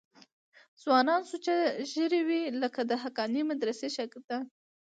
د 0.03 0.03
ځوانانو 0.83 1.29
سوچه 1.31 1.55
ږیرې 1.91 2.21
وې 2.27 2.41
لکه 2.61 2.81
د 2.89 2.91
حقانیه 3.03 3.43
مدرسې 3.51 3.87
شاګردان. 3.95 4.43